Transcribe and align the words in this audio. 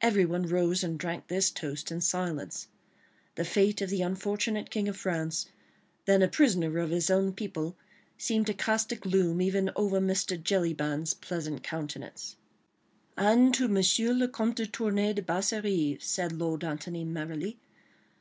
Everyone 0.00 0.44
rose 0.46 0.84
and 0.84 0.96
drank 0.96 1.26
this 1.26 1.50
toast 1.50 1.90
in 1.90 2.00
silence. 2.00 2.68
The 3.34 3.44
fate 3.44 3.82
of 3.82 3.90
the 3.90 4.02
unfortunate 4.02 4.70
King 4.70 4.86
of 4.86 4.96
France, 4.96 5.46
then 6.04 6.22
a 6.22 6.28
prisoner 6.28 6.78
of 6.78 6.90
his 6.90 7.10
own 7.10 7.32
people, 7.32 7.76
seemed 8.16 8.46
to 8.46 8.54
cast 8.54 8.92
a 8.92 8.94
gloom 8.94 9.40
even 9.42 9.72
over 9.74 10.00
Mr. 10.00 10.40
Jellyband's 10.40 11.12
pleasant 11.12 11.64
countenance. 11.64 12.36
"And 13.16 13.52
to 13.54 13.64
M. 13.64 13.74
le 14.20 14.28
Comte 14.28 14.56
de 14.58 14.66
Tournay 14.68 15.14
de 15.14 15.22
Basserive," 15.22 16.00
said 16.04 16.30
Lord 16.30 16.62
Antony, 16.62 17.04
merrily. 17.04 17.58